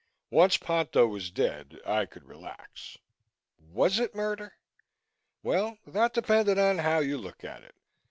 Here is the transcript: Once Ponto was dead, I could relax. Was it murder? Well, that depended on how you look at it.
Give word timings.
Once 0.31 0.57
Ponto 0.57 1.05
was 1.05 1.29
dead, 1.29 1.79
I 1.85 2.07
could 2.07 2.23
relax. 2.25 2.97
Was 3.59 3.99
it 3.99 4.15
murder? 4.15 4.55
Well, 5.43 5.77
that 5.85 6.15
depended 6.15 6.57
on 6.57 6.79
how 6.79 7.01
you 7.01 7.19
look 7.19 7.43
at 7.43 7.61
it. 7.61 7.75